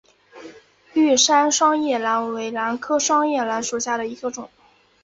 [0.93, 4.49] 玉山双叶兰为兰科双叶兰属下的一个种。